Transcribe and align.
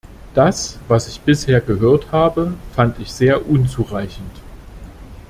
Das, 0.33 0.79
was 0.87 1.07
ich 1.07 1.21
bisher 1.21 1.61
gehört 1.61 2.11
habe, 2.11 2.55
fand 2.73 2.97
ich 2.97 3.11
sehr 3.13 3.47
unzureichend. 3.47 4.31